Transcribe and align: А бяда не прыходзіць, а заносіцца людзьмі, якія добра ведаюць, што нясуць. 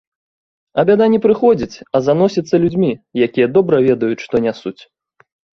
А 0.79 0.85
бяда 0.89 1.05
не 1.15 1.19
прыходзіць, 1.25 1.81
а 1.95 2.01
заносіцца 2.07 2.55
людзьмі, 2.65 2.91
якія 3.29 3.47
добра 3.59 3.75
ведаюць, 3.87 4.21
што 4.29 4.35
нясуць. 4.49 4.79